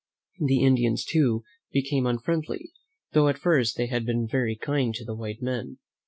[0.39, 2.71] The Indians, too, became unfriendly,
[3.13, 5.77] though at first they had been very kind to the white men.